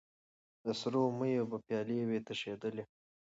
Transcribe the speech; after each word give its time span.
د 0.65 0.67
سرو 0.79 1.03
میو 1.19 1.49
به 1.51 1.57
پیالې 1.65 1.99
وې 2.07 2.19
تشېدلې 2.27 2.83